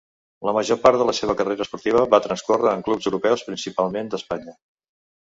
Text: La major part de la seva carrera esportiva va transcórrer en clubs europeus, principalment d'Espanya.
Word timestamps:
La 0.47 0.51
major 0.57 0.77
part 0.85 0.97
de 1.01 1.05
la 1.09 1.13
seva 1.17 1.35
carrera 1.41 1.61
esportiva 1.65 2.01
va 2.13 2.19
transcórrer 2.23 2.71
en 2.77 2.81
clubs 2.87 3.09
europeus, 3.11 3.43
principalment 3.51 4.09
d'Espanya. 4.15 4.57